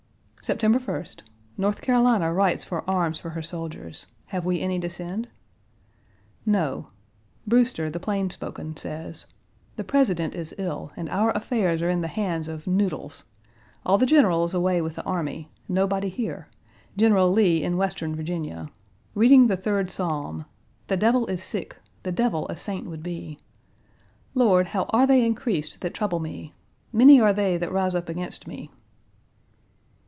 [0.43, 1.21] September 1st.
[1.55, 4.07] North Carolina writes for arms for her soldiers.
[4.25, 5.29] Have we any to send?
[6.47, 6.87] No.
[7.47, 9.27] Brewster, the plainspoken, says,
[9.75, 13.23] "The President is ill, and our affairs are in the hands of noodles.
[13.85, 16.49] All the generals away with the army; nobody here;
[16.97, 18.69] General Lee in Western Virginia.
[19.13, 20.45] Reading the third Psalm.
[20.87, 23.37] The devil is sick, the devil a Page 125 saint would be.
[24.33, 26.53] Lord, how are they increased that trouble me?
[26.91, 28.71] Many are they that rise up against me!"